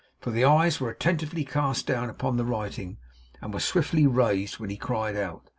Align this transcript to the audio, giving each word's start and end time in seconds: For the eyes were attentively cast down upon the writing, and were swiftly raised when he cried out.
For 0.19 0.31
the 0.31 0.43
eyes 0.45 0.79
were 0.79 0.89
attentively 0.89 1.45
cast 1.45 1.85
down 1.85 2.09
upon 2.09 2.35
the 2.35 2.43
writing, 2.43 2.97
and 3.39 3.53
were 3.53 3.59
swiftly 3.59 4.07
raised 4.07 4.57
when 4.57 4.71
he 4.71 4.75
cried 4.75 5.15
out. 5.15 5.47